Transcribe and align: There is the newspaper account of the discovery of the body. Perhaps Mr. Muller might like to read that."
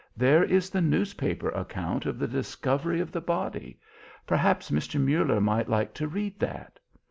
There 0.17 0.43
is 0.43 0.71
the 0.71 0.81
newspaper 0.81 1.49
account 1.49 2.07
of 2.07 2.17
the 2.17 2.27
discovery 2.27 3.01
of 3.01 3.11
the 3.11 3.21
body. 3.21 3.77
Perhaps 4.25 4.71
Mr. 4.71 4.99
Muller 4.99 5.39
might 5.39 5.69
like 5.69 5.93
to 5.93 6.07
read 6.07 6.39
that." 6.39 6.79